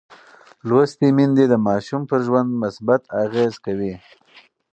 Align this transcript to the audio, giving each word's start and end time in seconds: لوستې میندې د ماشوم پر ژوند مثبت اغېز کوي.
لوستې 0.67 1.07
میندې 1.17 1.45
د 1.49 1.53
ماشوم 1.67 2.01
پر 2.09 2.19
ژوند 2.25 2.49
مثبت 2.63 3.01
اغېز 3.23 3.53
کوي. 3.65 3.93